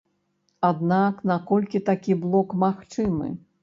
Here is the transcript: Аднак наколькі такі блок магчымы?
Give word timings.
Аднак 0.69 1.21
наколькі 1.33 1.85
такі 1.93 2.19
блок 2.27 2.61
магчымы? 2.69 3.27